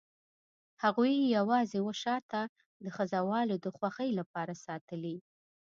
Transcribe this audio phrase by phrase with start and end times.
[0.83, 2.41] هغوی یې یوازې وه شاته
[2.83, 5.17] د خزهوالو د خوښۍ لپاره ساتلي.